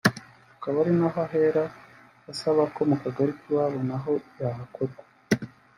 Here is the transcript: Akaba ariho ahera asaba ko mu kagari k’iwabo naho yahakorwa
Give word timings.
Akaba 0.55 0.77
ariho 0.83 1.09
ahera 1.25 1.63
asaba 2.31 2.61
ko 2.73 2.81
mu 2.89 2.95
kagari 3.01 3.31
k’iwabo 3.39 3.79
naho 3.89 4.11
yahakorwa 4.39 5.03